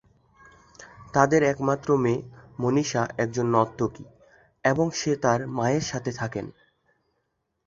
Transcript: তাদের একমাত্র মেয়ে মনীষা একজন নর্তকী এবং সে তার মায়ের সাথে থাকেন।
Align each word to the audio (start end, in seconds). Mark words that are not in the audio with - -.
তাদের 1.13 1.41
একমাত্র 1.43 1.89
মেয়ে 1.97 2.21
মনীষা 2.59 3.03
একজন 3.17 3.45
নর্তকী 3.47 4.05
এবং 4.63 4.85
সে 4.91 5.11
তার 5.15 5.39
মায়ের 5.47 5.81
সাথে 5.81 6.11
থাকেন। 6.11 6.45